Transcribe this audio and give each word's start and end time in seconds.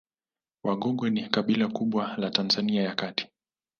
Wagogo 0.63 1.09
ni 1.09 1.29
kabila 1.29 1.67
kubwa 1.67 2.15
la 2.17 2.29
Tanzania 2.31 2.83
ya 2.83 2.95
kati 2.95 3.27